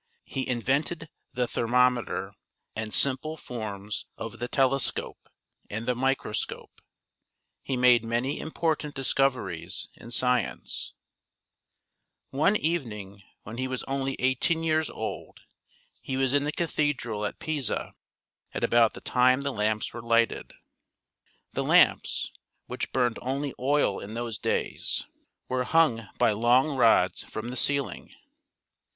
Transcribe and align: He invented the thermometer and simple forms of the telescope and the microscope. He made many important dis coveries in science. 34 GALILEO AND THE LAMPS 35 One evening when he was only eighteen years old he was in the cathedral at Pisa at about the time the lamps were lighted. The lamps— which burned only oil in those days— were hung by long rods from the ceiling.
He 0.25 0.49
invented 0.49 1.09
the 1.31 1.47
thermometer 1.47 2.33
and 2.75 2.91
simple 2.91 3.37
forms 3.37 4.07
of 4.17 4.39
the 4.39 4.47
telescope 4.47 5.29
and 5.69 5.87
the 5.87 5.93
microscope. 5.93 6.81
He 7.61 7.77
made 7.77 8.03
many 8.03 8.39
important 8.39 8.95
dis 8.95 9.13
coveries 9.13 9.89
in 9.93 10.09
science. 10.09 10.93
34 12.31 12.39
GALILEO 12.39 12.47
AND 12.47 12.55
THE 12.55 12.59
LAMPS 12.59 12.63
35 12.63 12.73
One 12.73 12.73
evening 12.73 13.23
when 13.43 13.57
he 13.59 13.67
was 13.67 13.83
only 13.83 14.15
eighteen 14.17 14.63
years 14.63 14.89
old 14.89 15.41
he 16.01 16.17
was 16.17 16.33
in 16.33 16.45
the 16.45 16.51
cathedral 16.51 17.23
at 17.23 17.37
Pisa 17.37 17.93
at 18.55 18.63
about 18.63 18.95
the 18.95 19.01
time 19.01 19.41
the 19.41 19.53
lamps 19.53 19.93
were 19.93 20.01
lighted. 20.01 20.53
The 21.53 21.63
lamps— 21.63 22.31
which 22.65 22.91
burned 22.91 23.19
only 23.21 23.53
oil 23.59 23.99
in 23.99 24.15
those 24.15 24.39
days— 24.39 25.05
were 25.47 25.63
hung 25.63 26.07
by 26.17 26.31
long 26.31 26.75
rods 26.75 27.23
from 27.23 27.49
the 27.49 27.55
ceiling. 27.55 28.09